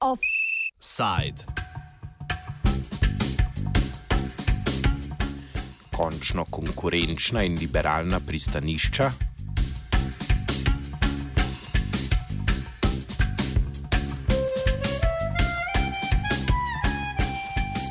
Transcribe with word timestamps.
Offside. 0.00 1.44
Končno 5.96 6.44
konkurenčna 6.44 7.42
in 7.42 7.56
liberalna 7.58 8.20
pristanišča. 8.20 9.10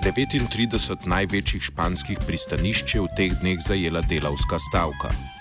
39 0.07 1.07
največjih 1.07 1.63
španskih 1.63 2.21
pristanišč 2.27 2.95
je 2.95 3.01
v 3.01 3.09
teh 3.17 3.33
dneh 3.41 3.59
zajela 3.59 4.01
delavska 4.05 4.55
stavka. 4.59 5.36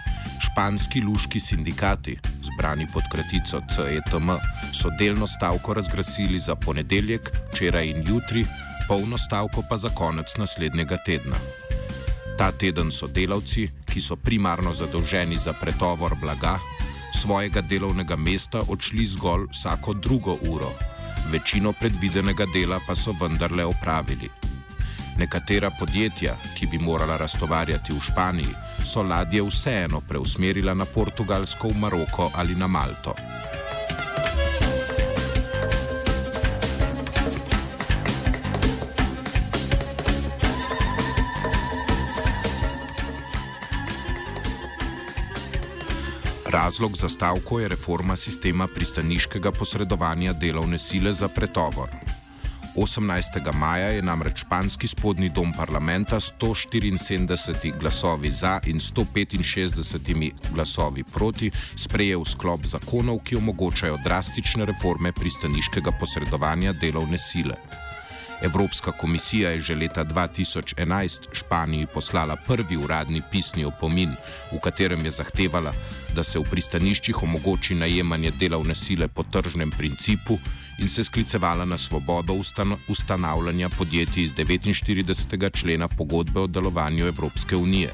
Španski 0.57 1.01
luški 1.01 1.41
sindikati, 1.41 2.15
zbrani 2.43 2.87
pod 2.93 3.03
kratico 3.13 3.61
CETM, 3.69 4.31
so 4.73 4.89
delno 4.99 5.27
stavko 5.27 5.75
razglasili 5.75 6.39
za 6.39 6.55
ponedeljek, 6.57 7.29
včeraj 7.53 7.87
in 7.87 8.01
jutri, 8.09 8.47
polno 8.89 9.19
stavko 9.19 9.63
pa 9.71 9.77
za 9.77 9.89
konec 9.89 10.37
naslednjega 10.37 10.97
tedna. 11.07 11.37
Ta 12.39 12.53
teden 12.53 12.89
so 12.91 13.07
delavci, 13.07 13.69
ki 13.85 14.01
so 14.01 14.17
primarno 14.17 14.73
zadolženi 14.73 15.37
za 15.39 15.53
pretovor 15.53 16.17
blaga, 16.21 16.57
svojega 17.21 17.61
delovnega 17.61 18.17
mesta 18.17 18.65
odšli 18.69 19.07
zgolj 19.07 19.51
vsako 19.53 19.93
drugo 19.93 20.39
uro, 20.49 20.73
večino 21.33 21.73
predvidenega 21.73 22.49
dela 22.55 22.81
pa 22.89 22.97
so 22.97 23.13
vendarle 23.21 23.65
opravili. 23.65 24.46
Nekatera 25.17 25.71
podjetja, 25.71 26.35
ki 26.59 26.67
bi 26.67 26.79
morala 26.79 27.17
raztovarjati 27.17 27.93
v 27.93 28.01
Španiji, 28.01 28.53
so 28.85 29.03
ladje 29.03 29.43
vseeno 29.43 30.01
preusmerila 30.01 30.75
na 30.75 30.85
Portugalsko, 30.85 31.69
v 31.69 31.79
Maroko 31.79 32.31
ali 32.35 32.55
na 32.55 32.67
Malto. 32.67 33.15
Razlog 46.47 46.97
za 46.97 47.09
stavko 47.09 47.61
je 47.61 47.69
reforma 47.69 48.17
sistema 48.17 48.67
pristaniškega 48.67 49.53
posredovanja 49.53 50.33
delovne 50.33 50.79
sile 50.79 51.13
za 51.13 51.29
pretovor. 51.29 52.06
18. 52.77 53.53
maja 53.53 53.87
je 53.89 54.03
namreč 54.03 54.41
španski 54.41 54.87
spodnji 54.87 55.29
dom 55.29 55.53
parlamenta 55.53 56.21
s 56.21 56.33
174 56.41 57.79
glasovi 57.81 58.31
za 58.31 58.61
in 58.67 58.77
165 58.77 60.33
glasovi 60.55 61.05
proti 61.05 61.51
sprejel 61.77 62.25
sklop 62.25 62.67
zakonov, 62.67 63.19
ki 63.25 63.37
omogočajo 63.37 63.97
drastične 64.05 64.65
reforme 64.65 65.13
pristaniškega 65.13 65.91
posredovanja 66.01 66.73
delovne 66.73 67.19
sile. 67.19 67.57
Evropska 68.43 68.93
komisija 68.93 69.51
je 69.51 69.61
že 69.61 69.75
leta 69.75 70.05
2011 70.05 71.21
Španiji 71.33 71.87
poslala 71.95 72.37
prvi 72.37 72.77
uradni 72.77 73.23
pisni 73.33 73.65
opomin, 73.65 74.13
v 74.53 74.61
katerem 74.61 75.05
je 75.05 75.11
zahtevala, 75.11 75.73
da 76.15 76.23
se 76.23 76.39
v 76.39 76.45
pristaniščih 76.51 77.23
omogoči 77.23 77.75
najemanje 77.75 78.31
delovne 78.31 78.75
sile 78.75 79.09
po 79.09 79.23
tržnem 79.23 79.71
principu 79.71 80.39
in 80.79 80.89
se 80.89 81.05
sklicevala 81.05 81.65
na 81.65 81.77
svobodo 81.79 82.33
ustan 82.33 82.77
ustanavljanja 82.89 83.69
podjetij 83.69 84.25
iz 84.25 84.33
49. 84.33 85.61
člena 85.61 85.89
pogodbe 85.89 86.41
o 86.41 86.47
delovanju 86.47 87.07
Evropske 87.07 87.57
unije. 87.57 87.93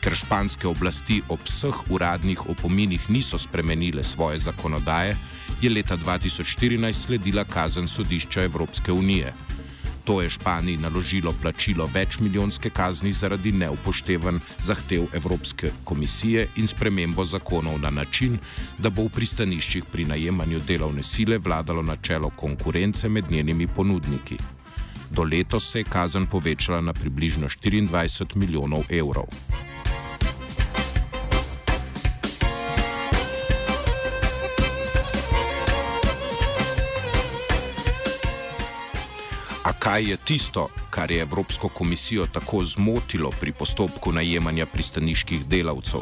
Ker 0.00 0.14
španske 0.14 0.68
oblasti 0.68 1.22
ob 1.28 1.40
vseh 1.44 1.90
uradnih 1.90 2.46
opominih 2.50 3.10
niso 3.10 3.38
spremenile 3.38 4.02
svoje 4.02 4.38
zakonodaje, 4.38 5.16
je 5.62 5.70
leta 5.70 5.96
2014 5.96 6.92
sledila 6.92 7.44
kazen 7.44 7.88
sodišča 7.88 8.42
Evropske 8.42 8.92
unije. 8.92 9.34
To 10.08 10.22
je 10.22 10.30
Španiji 10.30 10.76
naložilo 10.76 11.34
plačilo 11.42 11.90
večmilijonske 11.94 12.70
kazni 12.70 13.12
zaradi 13.12 13.52
neupoštevanj 13.52 14.38
zahtev 14.60 15.04
Evropske 15.12 15.70
komisije 15.84 16.46
in 16.56 16.66
spremembo 16.66 17.24
zakonov 17.24 17.80
na 17.80 17.90
način, 17.90 18.38
da 18.78 18.90
bo 18.90 19.04
v 19.04 19.12
pristaniščih 19.12 19.84
pri 19.92 20.08
najemanju 20.08 20.60
delovne 20.66 21.02
sile 21.02 21.38
vladalo 21.38 21.82
načelo 21.82 22.30
konkurence 22.30 23.08
med 23.08 23.30
njenimi 23.30 23.66
ponudniki. 23.66 24.38
Do 25.10 25.22
letos 25.22 25.70
se 25.72 25.80
je 25.80 25.84
kazen 25.84 26.26
povečala 26.26 26.80
na 26.80 26.92
približno 26.92 27.48
24 27.48 28.36
milijonov 28.36 28.88
evrov. 28.88 29.28
Kaj 39.78 40.10
je 40.10 40.16
tisto, 40.16 40.68
kar 40.90 41.10
je 41.10 41.20
Evropsko 41.20 41.68
komisijo 41.68 42.26
tako 42.26 42.62
zmotilo 42.62 43.30
pri 43.40 43.52
postopku 43.52 44.12
najemanja 44.12 44.66
pristaniških 44.66 45.46
delavcev. 45.46 46.00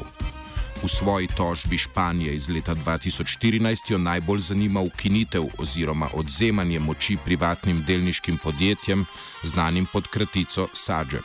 V 0.83 0.89
svoji 0.89 1.27
tožbi 1.27 1.79
Španije 1.79 2.35
iz 2.35 2.49
leta 2.49 2.75
2014 2.75 3.93
jo 3.93 3.99
najbolj 3.99 4.41
zanima 4.41 4.81
ukinitev 4.81 5.45
oziroma 5.59 6.09
odzemanje 6.15 6.81
moči 6.81 7.17
privatnim 7.25 7.85
delniškim 7.87 8.39
podjetjem, 8.39 9.05
znanim 9.43 9.87
pod 9.93 10.09
kratico 10.09 10.69
SADŽEP. 10.73 11.25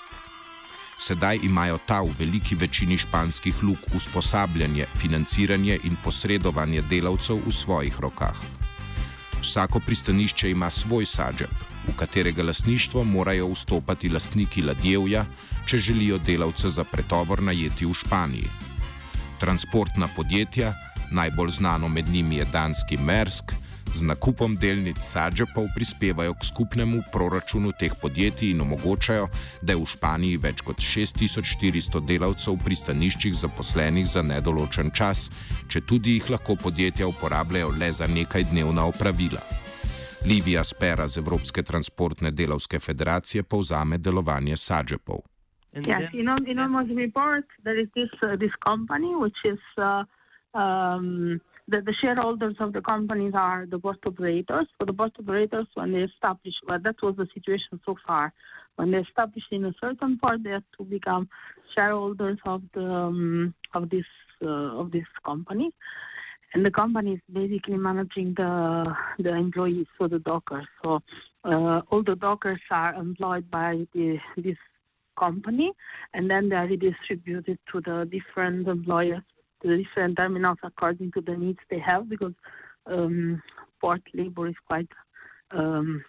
Sedaj 1.00 1.40
imajo 1.44 1.78
ta 1.86 2.02
v 2.02 2.14
veliki 2.20 2.56
večini 2.56 2.98
španskih 2.98 3.64
luk 3.64 3.80
usposabljanje, 3.96 4.86
financiranje 4.96 5.80
in 5.84 5.98
posredovanje 6.04 6.82
delavcev 6.82 7.42
v 7.46 7.52
svojih 7.52 8.00
rokah. 8.00 8.38
Vsako 9.42 9.80
pristanišče 9.80 10.52
ima 10.52 10.70
svoj 10.70 11.06
SADŽEP, 11.06 11.71
v 11.88 11.96
katerega 11.98 12.44
lasništvo 12.44 13.04
morajo 13.04 13.48
vstopati 13.52 14.10
lastniki 14.10 14.62
ladjevja, 14.62 15.26
če 15.66 15.78
želijo 15.78 16.18
delavce 16.18 16.70
za 16.70 16.84
pretovor 16.84 17.42
najeti 17.42 17.86
v 17.86 17.94
Španiji. 17.94 18.48
Transportna 19.40 20.08
podjetja, 20.16 20.74
najbolj 21.12 21.50
znano 21.50 21.88
med 21.88 22.10
njimi 22.10 22.36
je 22.36 22.46
danski 22.46 22.98
Mersk, 22.98 23.54
z 23.96 24.08
nakupom 24.08 24.56
delnic 24.56 25.04
Sadžepov 25.04 25.68
prispevajo 25.76 26.34
k 26.34 26.48
skupnemu 26.48 27.04
proračunu 27.12 27.72
teh 27.76 27.92
podjetij 28.02 28.56
in 28.56 28.62
omogočajo, 28.62 29.28
da 29.62 29.74
je 29.74 29.80
v 29.80 29.86
Španiji 29.86 30.38
več 30.38 30.64
kot 30.64 30.80
6400 30.80 32.00
delavcev 32.06 32.56
v 32.56 32.64
pristaniščih 32.66 33.36
zaposlenih 33.36 34.08
za 34.08 34.24
nedoločen 34.24 34.92
čas, 34.96 35.28
če 35.68 35.84
tudi 35.84 36.18
jih 36.18 36.32
lahko 36.32 36.56
podjetja 36.56 37.08
uporabljajo 37.08 37.76
le 37.76 37.92
za 37.92 38.08
nekaj 38.08 38.48
dnevna 38.52 38.88
opravila. 38.88 39.61
Livija 40.26 40.64
Spera 40.64 41.08
z 41.08 41.18
Evropske 41.18 41.64
transportne 41.64 42.32
delovske 42.32 42.80
federacije 42.80 43.44
povzame 43.44 43.98
delovanje 43.98 44.58
Sadžepov. 44.58 45.22
Yes, 45.74 46.14
in 46.14 46.30
on, 46.30 46.48
in 46.48 46.60
on 46.60 46.98
report, 46.98 47.46
there 47.64 47.82
is 47.82 47.88
this, 47.96 48.12
uh, 48.22 48.38
this 48.38 48.52
company, 48.66 49.16
which 49.16 49.40
is 49.46 49.60
uh, 49.78 50.04
um, 50.54 51.40
the, 51.68 51.82
the 51.82 51.94
shareholders 52.02 52.56
of 52.60 52.74
the 52.74 52.82
companies 52.82 53.34
are 53.34 53.66
the 53.66 53.80
port 53.80 54.00
operators. 54.06 54.68
So 54.78 54.86
the 54.86 54.94
port 54.94 55.14
operators, 55.20 55.68
when 55.74 55.94
they 55.94 56.04
establish, 56.04 56.54
well, 56.68 56.80
that 56.84 57.02
was 57.02 57.16
the 57.16 57.28
situation 57.34 57.80
so 57.86 57.96
far. 58.06 58.34
When 58.76 58.92
they 58.92 59.00
establish 59.00 59.44
in 59.52 59.66
a 59.66 59.74
certain 59.82 60.20
port, 60.22 60.44
they 60.44 60.52
have 60.52 60.70
to 60.78 60.84
become 60.84 61.30
shareholders 61.76 62.38
of 62.46 62.62
the 62.74 62.86
um, 62.86 63.54
of 63.74 63.90
this 63.90 64.06
uh, 64.44 64.80
of 64.82 64.92
this 64.92 65.08
company. 65.26 65.72
And 66.54 66.66
the 66.66 66.72
company 66.72 67.14
is 67.14 67.22
basically 67.32 67.78
managing 67.78 68.34
the 68.36 68.94
the 69.20 69.34
employees, 69.34 69.88
so 69.98 70.08
the 70.08 70.20
dockers. 70.20 70.68
So 70.84 71.02
uh, 71.44 71.82
all 71.90 72.04
the 72.04 72.16
dockers 72.16 72.60
are 72.70 72.94
employed 72.96 73.50
by 73.50 73.88
the, 73.94 74.20
this 74.38 74.58
company, 75.18 75.72
and 76.14 76.30
then 76.30 76.50
they 76.50 76.56
are 76.56 76.68
redistributed 76.68 77.58
to 77.72 77.82
the 77.82 78.10
different 78.12 78.68
employers, 78.68 79.24
to 79.62 79.68
the 79.70 79.78
different 79.84 80.18
terminals 80.18 80.58
according 80.64 81.12
to 81.14 81.22
the 81.22 81.36
needs 81.38 81.60
they 81.70 81.80
have, 81.80 82.10
because 82.10 82.34
um, 82.86 83.42
port 83.80 84.02
labor 84.14 84.48
is 84.48 84.56
quite 84.68 84.90
um, 85.52 86.04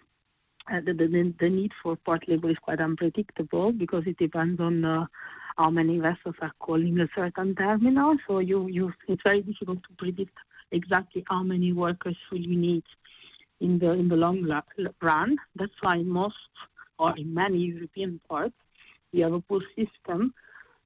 uh, 0.71 0.79
the, 0.85 0.93
the, 0.93 1.33
the 1.39 1.49
need 1.49 1.71
for 1.81 1.95
port 1.97 2.23
labor 2.27 2.49
is 2.49 2.57
quite 2.61 2.79
unpredictable 2.79 3.71
because 3.71 4.03
it 4.05 4.17
depends 4.17 4.61
on 4.61 4.85
uh, 4.85 5.05
how 5.57 5.69
many 5.69 5.99
vessels 5.99 6.35
are 6.41 6.53
calling 6.59 6.99
a 6.99 7.07
certain 7.15 7.55
terminal. 7.55 8.17
So 8.27 8.39
you, 8.39 8.67
you, 8.67 8.93
it's 9.07 9.21
very 9.25 9.41
difficult 9.41 9.83
to 9.83 9.89
predict 9.97 10.37
exactly 10.71 11.23
how 11.29 11.43
many 11.43 11.71
workers 11.73 12.17
will 12.31 12.39
you 12.39 12.57
need 12.57 12.83
in 13.59 13.79
the 13.79 13.91
in 13.91 14.09
the 14.09 14.15
long 14.15 14.43
run. 15.01 15.37
That's 15.55 15.79
why 15.81 15.97
most 15.97 16.35
or 16.99 17.15
in 17.17 17.33
many 17.33 17.59
European 17.59 18.19
ports 18.27 18.55
we 19.11 19.21
have 19.21 19.33
a 19.33 19.39
pool 19.39 19.61
system. 19.75 20.33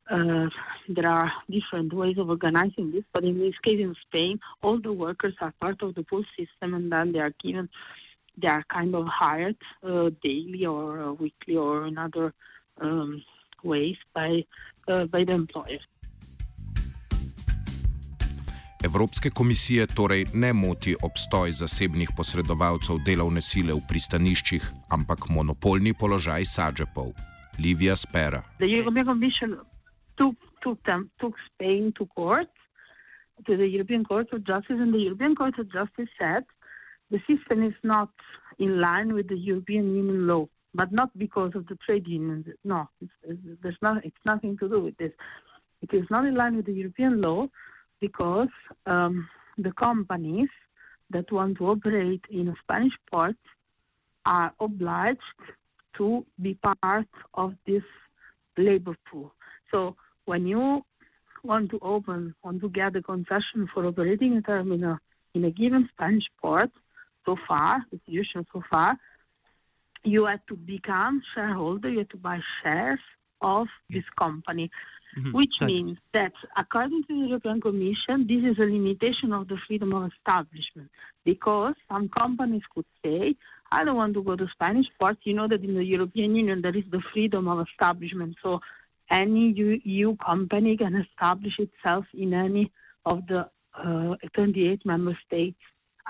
Uh, 0.10 0.48
there 0.88 1.10
are 1.10 1.32
different 1.50 1.92
ways 1.92 2.18
of 2.18 2.30
organizing 2.30 2.92
this, 2.92 3.04
but 3.14 3.26
in 3.26 3.38
this 3.38 3.56
case 3.62 3.80
in 3.80 3.94
Spain, 4.08 4.40
all 4.64 4.80
the 4.80 4.92
workers 4.92 5.34
are 5.42 5.54
part 5.60 5.82
of 5.82 5.96
the 5.96 6.04
pool 6.04 6.24
system, 6.38 6.74
and 6.74 6.90
then 6.90 7.12
they 7.12 7.20
are 7.20 7.34
given, 7.44 7.68
they 8.38 8.48
are 8.48 8.64
kind 8.70 8.96
of 8.96 9.06
hired 9.06 9.58
uh, 9.84 10.10
daily 10.24 10.66
or 10.66 11.02
uh, 11.02 11.12
weekly 11.12 11.58
or 11.58 11.84
another 11.84 12.34
um, 12.80 13.22
ways 13.64 13.98
by 14.14 14.46
uh, 14.88 15.06
by 15.06 15.26
the 15.26 15.34
employer. 15.34 15.82
Evropske 18.84 19.30
komisije 19.30 19.88
torej 19.88 20.26
ne 20.34 20.54
moti 20.54 20.96
obstoj 21.04 21.52
zasebnih 21.52 22.10
posredovalcev 22.18 23.00
delovne 23.06 23.42
sile 23.42 23.74
v 23.74 23.82
pristaniščih, 23.90 24.64
ampak 24.90 25.30
monopolni 25.30 25.94
položaj 25.94 26.46
Sađepov. 26.46 27.10
Livia 27.60 27.96
Spera. 27.96 28.44
Took, 30.16 30.36
took, 30.62 30.80
them, 30.86 31.10
took 31.18 31.36
Spain 31.48 31.92
to 31.92 32.06
court, 32.16 32.50
to 33.46 33.58
the 33.58 33.68
European 33.68 34.04
Court 34.04 34.34
of 34.34 34.42
Justice, 34.48 34.80
and 34.82 34.94
the 34.94 35.04
European 35.10 35.36
Court 35.36 35.60
of 35.60 35.68
Justice 35.74 36.10
said 36.18 36.44
the 37.12 37.20
system 37.28 37.64
is 37.64 37.78
not 37.84 38.10
in 38.60 38.80
line 38.82 39.14
with 39.14 39.28
the 39.28 39.38
European 39.38 39.96
Union 39.96 40.28
law, 40.28 40.48
but 40.78 40.92
not 40.92 41.10
because 41.18 41.54
of 41.56 41.66
the 41.68 41.76
trade 41.86 42.08
unions. 42.08 42.46
No, 42.64 42.88
it's, 43.02 43.12
it's, 43.24 43.42
there's 43.64 43.82
not, 43.82 44.06
it's 44.06 44.24
nothing 44.26 44.58
to 44.60 44.70
do 44.70 44.80
with 44.80 44.96
this. 44.98 45.12
It 45.82 45.92
is 45.92 46.06
not 46.12 46.26
in 46.26 46.36
line 46.36 46.56
with 46.56 46.68
the 46.68 46.78
European 46.84 47.20
law 47.20 47.48
because 48.00 48.54
um, 48.86 49.28
the 49.58 49.72
companies 49.72 50.50
that 51.10 51.32
want 51.32 51.58
to 51.58 51.70
operate 51.70 52.24
in 52.30 52.50
a 52.50 52.56
Spanish 52.64 52.94
port 53.10 53.36
are 54.26 54.54
obliged 54.60 55.40
to 55.98 56.24
be 56.40 56.54
part 56.54 57.08
of 57.34 57.56
this 57.66 57.84
labor 58.56 58.96
pool. 59.10 59.34
So 59.72 59.96
when 60.26 60.46
you 60.46 60.86
want 61.44 61.72
to 61.72 61.80
open, 61.82 62.36
want 62.44 62.62
to 62.62 62.70
get 62.70 62.96
a 62.96 63.02
concession 63.02 63.68
for 63.74 63.86
operating 63.88 64.38
a 64.38 64.42
terminal 64.42 64.98
in 65.34 65.46
a 65.46 65.50
given 65.50 65.90
Spanish 65.94 66.26
port, 66.40 66.70
so 67.26 67.36
far, 67.48 67.84
the 67.92 68.00
situation 68.06 68.46
so 68.54 68.62
far, 68.70 68.98
you 70.04 70.26
had 70.26 70.42
to 70.48 70.56
become 70.56 71.22
shareholder, 71.34 71.90
you 71.90 72.00
had 72.00 72.10
to 72.12 72.18
buy 72.18 72.40
shares 72.64 73.00
of 73.42 73.68
this 73.90 74.04
company. 74.18 74.70
Mm-hmm. 75.18 75.32
Which 75.32 75.62
means 75.62 75.98
that, 76.14 76.34
according 76.58 77.04
to 77.06 77.22
the 77.22 77.28
European 77.30 77.60
Commission, 77.60 78.28
this 78.28 78.44
is 78.44 78.60
a 78.60 78.70
limitation 78.70 79.32
of 79.34 79.48
the 79.48 79.58
freedom 79.66 79.94
of 79.94 80.12
establishment 80.12 80.92
because 81.24 81.74
some 81.90 82.08
companies 82.10 82.62
could 82.76 82.86
say, 83.04 83.36
I 83.72 83.84
don't 83.84 83.96
want 83.96 84.14
to 84.14 84.22
go 84.22 84.36
to 84.36 84.48
Spanish 84.52 84.86
ports. 85.00 85.20
You 85.24 85.34
know 85.34 85.48
that 85.48 85.64
in 85.64 85.74
the 85.76 85.84
European 85.84 86.36
Union 86.36 86.62
there 86.62 86.76
is 86.76 86.84
the 86.92 87.02
freedom 87.14 87.48
of 87.48 87.66
establishment. 87.68 88.36
So 88.44 88.60
any 89.10 89.54
EU 89.84 90.16
company 90.18 90.78
can 90.78 90.96
establish 90.96 91.58
itself 91.58 92.06
in 92.14 92.34
any 92.34 92.72
of 93.06 93.26
the 93.28 93.50
uh, 93.78 94.16
28 94.34 94.86
member 94.86 95.18
states. 95.26 95.58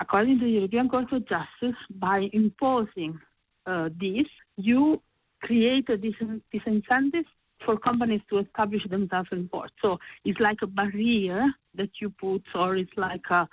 According 0.00 0.38
to 0.40 0.44
the 0.44 0.50
European 0.50 0.88
Court 0.88 1.12
of 1.12 1.28
Justice, 1.28 1.78
by 1.90 2.28
imposing 2.32 3.18
this, 4.04 4.28
you 4.56 5.00
create 5.40 5.88
a 5.88 5.96
dis- 5.96 6.40
disincentive 6.54 7.28
for 7.64 7.76
companies 7.76 8.22
to 8.30 8.38
establish 8.38 8.84
themselves 8.88 9.28
in 9.32 9.48
port. 9.48 9.70
So 9.82 9.98
it's 10.24 10.40
like 10.40 10.60
a 10.62 10.66
barrier 10.66 11.42
that 11.74 11.90
you 12.00 12.10
put, 12.10 12.42
or 12.54 12.76
it's 12.76 12.96
like 12.96 13.26
a, 13.30 13.48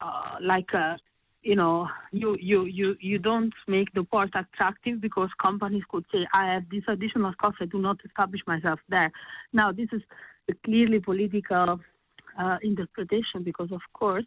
uh, 0.00 0.36
like 0.40 0.72
a, 0.74 0.98
you 1.42 1.56
know, 1.56 1.88
you, 2.12 2.36
you, 2.40 2.64
you, 2.64 2.96
you 3.00 3.18
don't 3.18 3.54
make 3.66 3.92
the 3.92 4.04
port 4.04 4.30
attractive 4.34 5.00
because 5.00 5.30
companies 5.48 5.82
could 5.90 6.04
say, 6.12 6.26
I 6.32 6.44
have 6.54 6.64
this 6.70 6.84
additional 6.88 7.34
cost, 7.34 7.56
I 7.60 7.66
do 7.66 7.78
not 7.78 7.98
establish 8.04 8.40
myself 8.46 8.80
there. 8.88 9.10
Now, 9.52 9.70
this 9.70 9.88
is 9.92 10.02
a 10.48 10.54
clearly 10.64 11.00
political 11.00 11.80
uh, 12.38 12.58
interpretation 12.62 13.42
because, 13.42 13.70
of 13.72 13.82
course, 13.92 14.26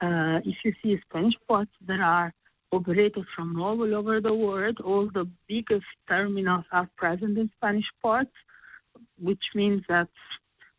uh, 0.00 0.40
if 0.44 0.56
you 0.64 0.72
see 0.82 1.00
Spanish 1.08 1.34
ports, 1.46 1.72
there 1.86 2.02
are 2.02 2.32
operators 2.72 3.26
from 3.34 3.60
all 3.60 3.94
over 3.94 4.20
the 4.20 4.34
world. 4.34 4.80
All 4.80 5.08
the 5.12 5.28
biggest 5.48 5.86
terminals 6.10 6.64
are 6.72 6.88
present 6.96 7.36
in 7.38 7.50
Spanish 7.56 7.86
ports 8.02 8.32
which 9.20 9.42
means 9.54 9.82
that, 9.88 10.08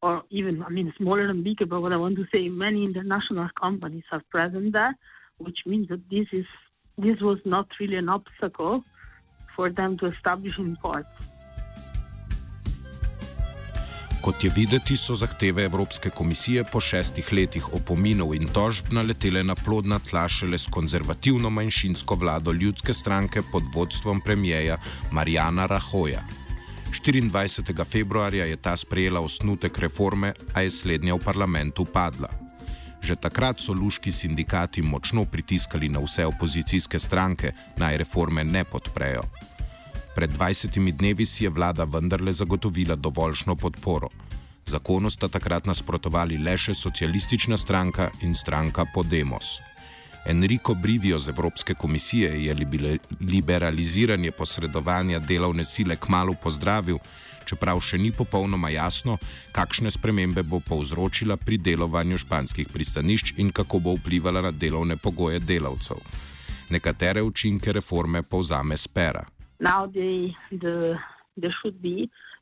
or 0.02 0.24
even, 0.30 0.64
I 0.64 0.70
mean, 0.70 0.94
smaller 0.98 1.28
and 1.28 1.44
bigger, 1.44 1.66
but 1.66 1.82
what 1.82 1.94
I 1.94 1.98
want 1.98 2.18
to 2.18 2.26
say, 2.34 2.50
many 2.50 2.84
international 2.84 3.50
companies 3.60 4.04
are 4.12 4.24
present 4.30 4.74
there, 4.74 4.96
which 5.38 5.60
means 5.66 5.90
that 5.90 6.10
this 6.10 6.28
is 6.32 6.46
this 6.98 7.20
was 7.22 7.40
not 7.46 7.68
really 7.80 7.96
an 7.96 8.10
obstacle 8.10 8.84
for 9.56 9.70
them 9.70 9.98
to 9.98 10.08
establish 10.08 10.58
in 10.58 10.76
ports. 10.76 11.08
Kot 14.22 14.44
je 14.44 14.52
videti, 14.54 14.94
so 14.98 15.16
zahteve 15.18 15.64
Evropske 15.66 16.10
komisije 16.10 16.64
po 16.64 16.80
šestih 16.80 17.32
letih 17.34 17.74
opominov 17.74 18.36
in 18.38 18.46
tožb 18.54 18.92
naletele 18.94 19.42
na 19.44 19.56
plodna 19.56 19.98
tla 20.00 20.28
šele 20.30 20.58
s 20.58 20.70
konzervativno 20.70 21.50
manjšinsko 21.50 22.16
vlado 22.16 22.52
ljudske 22.52 22.94
stranke 22.94 23.42
pod 23.52 23.64
vodstvom 23.74 24.22
premijeja 24.22 24.78
Marijana 25.12 25.66
Rahoja. 25.66 26.22
24. 26.92 27.86
februarja 27.86 28.46
je 28.46 28.56
ta 28.56 28.76
sprejela 28.76 29.20
osnutek 29.20 29.78
reforme, 29.78 30.34
a 30.54 30.62
je 30.62 30.72
slednja 30.72 31.16
v 31.16 31.24
parlamentu 31.26 31.86
padla. 31.86 32.30
Že 33.02 33.16
takrat 33.16 33.60
so 33.60 33.74
luški 33.74 34.12
sindikati 34.12 34.82
močno 34.82 35.26
pritiskali 35.26 35.90
na 35.90 36.00
vse 36.00 36.26
opozicijske 36.26 37.00
stranke, 37.00 37.54
naj 37.78 37.98
reforme 37.98 38.44
ne 38.44 38.64
podprejo. 38.64 39.24
Pred 40.16 40.32
20 40.38 40.92
dnevi 40.92 41.26
si 41.26 41.44
je 41.44 41.50
vlada 41.50 41.84
vendarle 41.84 42.34
zagotovila 42.34 42.96
dovoljšno 42.96 43.56
podporo. 43.56 44.10
Zakonu 44.66 45.10
sta 45.10 45.28
takrat 45.28 45.66
nasprotovali 45.66 46.38
le 46.38 46.58
še 46.58 46.74
socialistična 46.74 47.58
stranka 47.58 48.10
in 48.22 48.36
stranka 48.36 48.86
Podemos. 48.94 49.60
Enrico 50.26 50.76
Brivio 50.76 51.20
z 51.20 51.30
Evropske 51.30 51.74
komisije 51.74 52.46
je 52.46 52.56
liberaliziranje 53.22 54.32
posredovanja 54.32 55.20
delovne 55.20 55.66
sile 55.66 55.96
kmalo 55.96 56.36
pozdravil, 56.44 57.00
čeprav 57.46 57.80
še 57.82 57.98
ni 57.98 58.12
popolnoma 58.12 58.70
jasno, 58.70 59.18
kakšne 59.52 59.92
spremembe 59.92 60.44
bo 60.44 60.60
povzročila 60.60 61.38
pri 61.38 61.58
delovanju 61.58 62.20
španskih 62.22 62.70
pristanišč 62.70 63.34
in 63.38 63.52
kako 63.52 63.80
bo 63.80 63.96
vplivala 63.98 64.42
na 64.42 64.52
delovne 64.52 64.98
pogoje 64.98 65.40
delavcev. 65.40 66.04
Nekatere 66.70 67.24
učinke 67.24 67.74
reforme 67.74 68.22
povzame 68.24 68.78
Spera. 68.78 69.26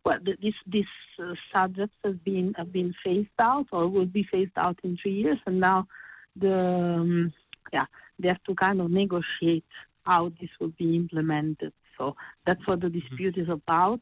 Well, 0.05 0.19
this 0.23 0.55
this 0.65 0.85
uh, 1.21 1.35
subject 1.53 1.93
has 2.03 2.15
been 2.23 2.53
have 2.57 2.71
been 2.71 2.95
phased 3.03 3.39
out 3.39 3.67
or 3.71 3.87
will 3.87 4.05
be 4.05 4.23
phased 4.23 4.57
out 4.57 4.79
in 4.83 4.97
three 4.97 5.13
years, 5.13 5.37
and 5.45 5.59
now 5.59 5.87
the 6.35 6.55
um, 6.55 7.33
yeah, 7.73 7.85
they 8.17 8.29
have 8.29 8.43
to 8.45 8.55
kind 8.55 8.79
of 8.81 8.89
negotiate 8.89 9.65
how 10.05 10.31
this 10.39 10.49
will 10.59 10.73
be 10.77 10.95
implemented. 10.95 11.73
So 11.97 12.15
that's 12.45 12.65
what 12.65 12.79
the 12.81 12.87
mm-hmm. 12.87 12.99
dispute 12.99 13.35
mm-hmm. 13.35 13.51
is 13.51 13.57
about. 13.61 13.99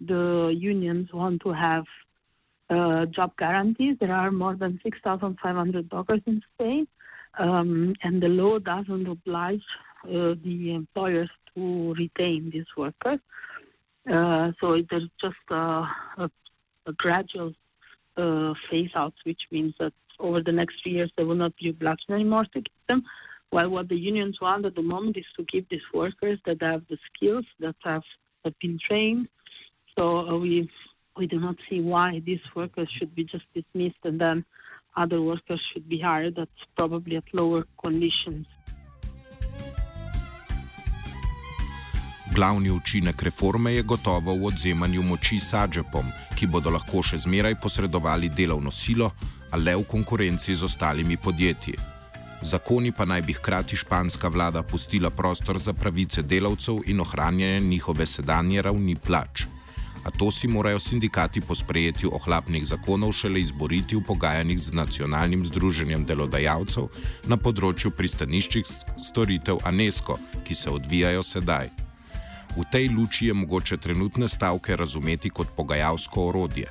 The 0.00 0.52
unions 0.56 1.12
want 1.12 1.42
to 1.42 1.52
have 1.52 1.84
uh, 2.70 3.06
job 3.06 3.36
guarantees. 3.36 3.96
There 4.00 4.12
are 4.12 4.30
more 4.30 4.56
than 4.56 4.80
6,500 4.82 5.88
dockers 5.88 6.22
in 6.26 6.42
Spain, 6.54 6.88
um, 7.38 7.94
and 8.02 8.22
the 8.22 8.28
law 8.28 8.58
doesn't 8.58 9.06
oblige 9.06 9.62
uh, 10.04 10.34
the 10.42 10.74
employers 10.74 11.30
to 11.54 11.94
retain 11.94 12.50
these 12.50 12.66
workers. 12.76 13.20
Uh, 14.10 14.52
so 14.60 14.82
there's 14.90 15.08
just 15.20 15.36
a, 15.50 15.54
a, 16.18 16.30
a 16.86 16.92
gradual 16.92 17.52
uh, 18.16 18.52
phase 18.70 18.90
out, 18.94 19.14
which 19.24 19.42
means 19.50 19.74
that 19.78 19.92
over 20.18 20.42
the 20.42 20.52
next 20.52 20.82
three 20.82 20.92
years 20.92 21.10
there 21.16 21.26
will 21.26 21.34
not 21.34 21.56
be 21.56 21.70
obliged 21.70 22.04
anymore 22.10 22.44
to 22.44 22.60
keep 22.60 22.86
them. 22.88 23.02
While 23.50 23.70
what 23.70 23.88
the 23.88 23.96
unions 23.96 24.40
want 24.40 24.66
at 24.66 24.74
the 24.74 24.82
moment 24.82 25.16
is 25.16 25.24
to 25.36 25.44
keep 25.44 25.68
these 25.68 25.88
workers 25.92 26.38
that 26.44 26.60
have 26.62 26.82
the 26.88 26.98
skills 27.14 27.44
that 27.60 27.76
have, 27.84 28.02
have 28.44 28.58
been 28.58 28.78
trained. 28.86 29.28
So 29.96 30.28
uh, 30.28 30.38
we 30.38 30.68
we 31.16 31.26
do 31.26 31.38
not 31.38 31.56
see 31.70 31.80
why 31.80 32.20
these 32.24 32.40
workers 32.54 32.88
should 32.90 33.14
be 33.14 33.24
just 33.24 33.44
dismissed 33.54 34.02
and 34.02 34.20
then 34.20 34.44
other 34.96 35.22
workers 35.22 35.60
should 35.72 35.88
be 35.88 36.00
hired 36.00 36.38
at 36.38 36.48
probably 36.76 37.16
at 37.16 37.24
lower 37.32 37.64
conditions. 37.80 38.46
Glavni 42.34 42.70
učinek 42.70 43.22
reforme 43.22 43.74
je 43.74 43.82
gotovo 43.82 44.34
v 44.34 44.46
odzemanju 44.46 45.02
moči 45.02 45.38
Sađepom, 45.40 46.08
ki 46.34 46.46
bodo 46.50 46.70
lahko 46.74 46.98
še 46.98 47.20
zmeraj 47.22 47.54
posredovali 47.62 48.26
delovno 48.28 48.72
silo, 48.74 49.12
a 49.54 49.56
le 49.56 49.76
v 49.78 49.84
konkurenci 49.86 50.56
z 50.58 50.66
ostalimi 50.66 51.16
podjetji. 51.16 51.76
Zakoni 52.42 52.90
pa 52.92 53.06
naj 53.06 53.22
bi 53.22 53.36
hkrati 53.38 53.78
španska 53.78 54.28
vlada 54.28 54.62
pustila 54.62 55.10
prostor 55.10 55.60
za 55.62 55.72
pravice 55.72 56.22
delavcev 56.22 56.82
in 56.90 57.00
ohranjanje 57.00 57.60
njihove 57.60 58.06
sedanje 58.06 58.62
ravni 58.62 58.96
plač. 58.96 59.46
A 60.04 60.10
to 60.10 60.30
si 60.30 60.48
morajo 60.48 60.82
sindikati 60.82 61.40
po 61.40 61.54
sprejetju 61.54 62.10
ohlapnih 62.18 62.66
zakonov 62.66 63.14
šele 63.14 63.40
izboriti 63.40 63.96
v 63.96 64.02
pogajanjih 64.10 64.58
z 64.58 64.74
nacionalnim 64.74 65.46
združenjem 65.46 66.02
delodajalcev 66.04 66.90
na 67.30 67.38
področju 67.38 67.94
pristaniščih 67.94 68.66
storitev 68.98 69.62
ANESCO, 69.64 70.18
ki 70.42 70.54
se 70.54 70.70
odvijajo 70.70 71.22
sedaj. 71.22 71.83
V 72.54 72.62
tej 72.70 72.86
luči 72.88 73.26
je 73.26 73.34
mogoče 73.34 73.76
trenutne 73.82 74.28
stavke 74.28 74.76
razumeti 74.76 75.30
kot 75.30 75.48
pogajalsko 75.56 76.28
orodje. 76.30 76.68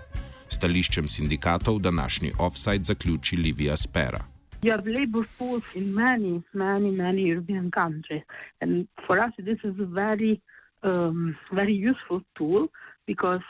Stališčem 0.47 1.09
sindikatov 1.11 1.79
današnji 1.83 2.31
offside 2.39 2.87
zaključi 2.87 3.35
Livija 3.35 3.75
Spera. 3.77 4.23
You 4.61 4.71
have 4.71 4.87
labor 4.87 5.25
pools 5.37 5.63
in 5.75 5.91
many, 5.93 6.41
many, 6.53 6.91
many 6.91 7.27
European 7.27 7.69
countries. 7.71 8.23
And 8.61 8.87
for 9.07 9.19
us, 9.19 9.33
this 9.37 9.59
is 9.63 9.75
a 9.79 9.85
very, 9.85 10.39
um, 10.83 11.35
very 11.51 11.75
useful 11.89 12.21
tool 12.37 12.67
because 13.05 13.43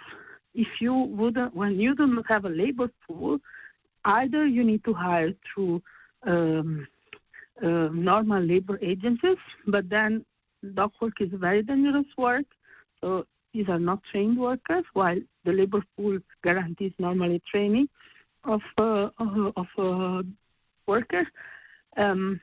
if 0.55 0.81
you 0.81 0.93
would, 0.93 1.37
when 1.53 1.79
you 1.79 1.93
do 1.93 2.07
not 2.07 2.25
have 2.29 2.45
a 2.45 2.55
labor 2.63 2.89
pool, 3.05 3.37
either 4.05 4.47
you 4.47 4.63
need 4.63 4.83
to 4.85 4.93
hire 4.93 5.33
through 5.45 5.83
um, 6.25 6.87
uh, 7.61 7.89
normal 7.93 8.41
labor 8.41 8.79
agencies, 8.81 9.37
but 9.67 9.87
then 9.89 10.25
dock 10.73 10.93
work 11.01 11.13
is 11.19 11.29
very 11.33 11.63
dangerous 11.63 12.05
work. 12.17 12.45
So 13.01 13.25
these 13.53 13.67
are 13.69 13.79
not 13.79 13.99
trained 14.11 14.37
workers, 14.39 14.85
while 14.93 15.19
the 15.45 15.51
labor 15.51 15.83
pool 15.95 16.19
guarantees 16.43 16.93
normally 16.97 17.41
training 17.51 17.87
of 18.43 18.61
uh, 18.77 19.09
of 19.19 19.67
uh, 19.77 20.23
workers. 20.87 21.27
Um, 21.97 22.41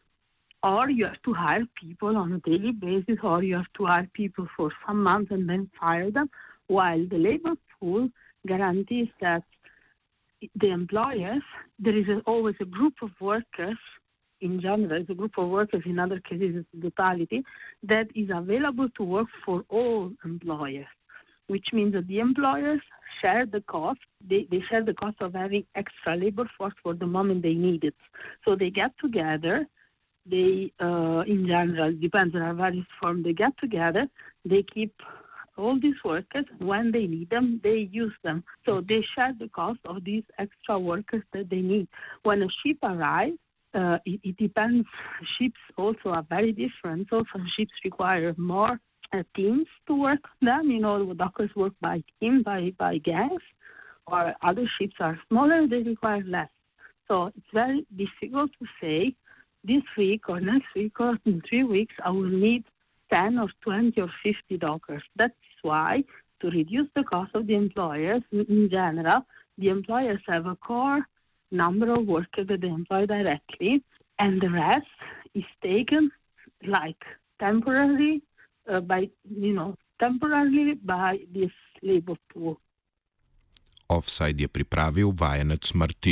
or 0.63 0.91
you 0.91 1.07
have 1.07 1.23
to 1.23 1.33
hire 1.33 1.65
people 1.83 2.17
on 2.17 2.33
a 2.35 2.39
daily 2.41 2.73
basis, 2.73 3.17
or 3.23 3.43
you 3.43 3.57
have 3.57 3.73
to 3.79 3.87
hire 3.87 4.09
people 4.13 4.47
for 4.57 4.71
some 4.87 5.03
months 5.03 5.31
and 5.31 5.49
then 5.49 5.71
fire 5.81 6.11
them, 6.11 6.29
while 6.67 7.03
the 7.09 7.17
labor 7.17 7.55
pool 7.79 8.11
guarantees 8.47 9.09
that 9.21 9.43
the 10.57 10.69
employers, 10.69 11.43
there 11.79 11.97
is 11.97 12.07
always 12.27 12.57
a 12.61 12.65
group 12.65 12.95
of 13.03 13.11
workers 13.21 13.79
in 14.41 14.61
general, 14.61 15.01
it's 15.01 15.11
a 15.11 15.15
group 15.15 15.33
of 15.39 15.49
workers, 15.49 15.83
in 15.85 15.99
other 15.99 16.21
cases, 16.21 16.65
it's 16.73 16.83
totality, 16.83 17.45
that 17.83 18.09
is 18.15 18.31
available 18.33 18.89
to 18.97 19.03
work 19.03 19.29
for 19.45 19.65
all 19.69 20.13
employers, 20.25 20.87
which 21.47 21.69
means 21.73 21.93
that 21.95 22.07
the 22.09 22.19
employers 22.19 22.81
share 23.21 23.47
the 23.47 23.61
cost. 23.63 24.01
They, 24.27 24.47
they 24.51 24.63
share 24.71 24.83
the 24.83 24.95
cost 24.95 25.17
of 25.21 25.35
having 25.35 25.65
extra 25.75 26.17
labor 26.17 26.49
force 26.57 26.75
for 26.83 26.95
the 26.95 27.07
moment 27.07 27.43
they 27.43 27.55
need 27.55 27.85
it. 27.85 27.95
So 28.45 28.57
they 28.57 28.71
get 28.71 28.93
together. 28.99 29.67
They, 30.27 30.73
uh, 30.81 31.25
in 31.27 31.47
general, 31.47 31.93
depends 31.93 32.35
on 32.35 32.57
various 32.57 32.87
form, 33.01 33.23
they 33.23 33.33
get 33.33 33.57
together. 33.59 34.07
They 34.45 34.63
keep 34.63 34.95
all 35.57 35.79
these 35.79 35.97
workers. 36.05 36.45
When 36.59 36.93
they 36.93 37.07
need 37.07 37.31
them, 37.31 37.61
they 37.63 37.89
use 37.93 38.13
them. 38.23 38.45
So 38.65 38.81
they 38.81 39.05
share 39.15 39.35
the 39.39 39.49
cost 39.49 39.81
of 39.85 40.05
these 40.05 40.25
extra 40.39 40.79
workers 40.79 41.23
that 41.33 41.51
they 41.51 41.61
need. 41.61 41.89
When 42.23 42.43
a 42.43 42.49
ship 42.63 42.79
arrives, 42.83 43.39
uh, 43.75 43.99
it, 44.05 44.21
it, 44.25 44.37
depends. 44.37 44.87
Ships 45.39 45.61
also 45.77 46.11
are 46.11 46.27
very 46.29 46.53
different. 46.53 47.09
So 47.11 47.25
some 47.33 47.47
ships 47.57 47.73
require 47.85 48.35
more 48.37 48.81
uh, 49.13 49.23
teams 49.35 49.67
to 49.87 49.95
work 49.95 50.21
on 50.25 50.47
them. 50.47 50.71
You 50.71 50.81
know, 50.81 51.07
the 51.07 51.15
dockers 51.15 51.55
work 51.55 51.75
by 51.81 52.03
team, 52.21 52.43
by, 52.43 52.73
by 52.79 52.99
gangs, 52.99 53.43
or 54.07 54.35
other 54.43 54.69
ships 54.79 54.95
are 55.01 55.19
smaller, 55.29 55.67
they 55.67 55.83
require 55.83 56.23
less. 56.27 56.51
So 57.09 57.27
it's 57.27 57.53
very 57.53 57.87
difficult 57.97 58.51
to 58.61 58.67
say 58.81 59.15
this 59.65 59.83
week 59.97 60.29
or 60.29 60.41
next 60.41 60.69
week 60.75 60.99
or 61.01 61.19
in 61.27 61.43
three 61.49 61.65
weeks 61.65 61.95
I 62.05 62.11
will 62.11 62.23
need 62.23 62.65
10 63.13 63.39
or 63.39 63.49
20 63.63 64.01
or 64.01 64.11
50 64.23 64.57
dockers. 64.59 65.03
That's 65.17 65.35
why 65.63 66.05
to 66.41 66.51
reduce 66.51 66.89
the 66.95 67.05
cost 67.05 67.35
of 67.35 67.47
the 67.47 67.55
employers 67.55 68.23
in 68.33 68.69
general, 68.71 69.27
the 69.59 69.69
employers 69.69 70.21
have 70.27 70.47
a 70.47 70.57
core 70.57 71.07
number 71.51 71.93
of 71.93 72.07
workers 72.07 72.47
that 72.47 72.61
they 72.61 72.69
employ 72.69 73.07
directly, 73.07 73.83
and 74.19 74.41
the 74.41 74.51
rest 74.51 74.87
is 75.35 75.45
taken 75.63 76.11
like 76.65 77.05
temporarily 77.39 78.23
uh, 78.69 78.81
by 78.81 79.11
you 79.25 79.53
know 79.53 79.77
temporarily 79.99 80.75
by 80.75 81.21
this 81.33 81.53
labor 81.83 82.17
pool. 82.33 82.61
Offside 83.91 84.39
je 84.39 84.49
pripravil 84.49 85.11
vajenec 85.13 85.75
Martin. 85.75 86.09